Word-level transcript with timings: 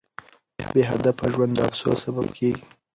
بې 0.73 0.81
هدفه 0.91 1.25
ژوند 1.33 1.51
د 1.55 1.59
افسوس 1.67 1.97
سبب 2.05 2.27
کیږي. 2.37 2.63